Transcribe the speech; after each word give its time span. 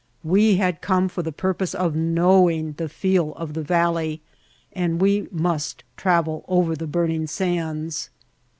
We 0.23 0.55
had 0.55 0.81
come 0.81 1.09
for 1.09 1.21
the 1.21 1.31
purpose 1.31 1.75
of 1.75 1.95
knowing 1.95 2.71
the 2.77 2.89
feel 2.89 3.33
of 3.35 3.53
the 3.53 3.61
valley 3.61 4.19
and 4.73 4.99
we 4.99 5.27
must 5.31 5.83
travel 5.95 6.43
over 6.47 6.75
the 6.75 6.87
burning 6.87 7.27
sands. 7.27 8.09